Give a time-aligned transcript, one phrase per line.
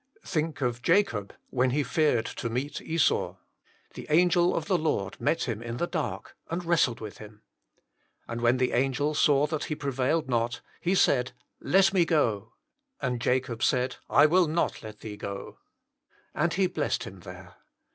[0.25, 3.35] Think of Jacob, when he feared to meet Esau.
[3.93, 7.43] The angel of the Lord met him in the dark, and wrestled with him.
[8.27, 11.33] And when the angel saw that he prevailed not, he said,"
[11.75, 12.53] Let me go."
[12.99, 15.59] And Jacob said," I will not let thee go."
[16.33, 17.57] And he blessed him there.